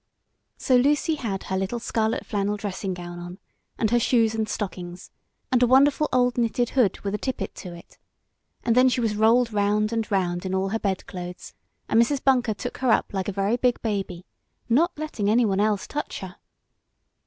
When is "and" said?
3.77-3.91, 4.33-4.49, 5.51-5.61, 8.63-8.75, 9.93-10.09, 11.87-12.01